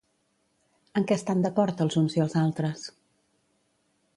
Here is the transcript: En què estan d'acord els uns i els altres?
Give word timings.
En 0.99 1.03
què 1.11 1.17
estan 1.19 1.45
d'acord 1.45 1.83
els 1.85 1.99
uns 2.01 2.17
i 2.19 2.25
els 2.25 2.35
altres? 2.45 2.87